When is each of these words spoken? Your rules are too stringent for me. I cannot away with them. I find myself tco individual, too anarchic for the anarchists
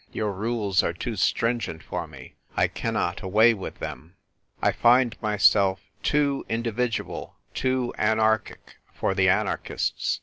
Your 0.11 0.31
rules 0.31 0.81
are 0.81 0.93
too 0.93 1.15
stringent 1.15 1.83
for 1.83 2.07
me. 2.07 2.33
I 2.57 2.67
cannot 2.67 3.21
away 3.21 3.53
with 3.53 3.77
them. 3.77 4.15
I 4.59 4.71
find 4.71 5.15
myself 5.21 5.79
tco 6.03 6.41
individual, 6.49 7.35
too 7.53 7.93
anarchic 7.99 8.77
for 8.91 9.13
the 9.13 9.29
anarchists 9.29 10.19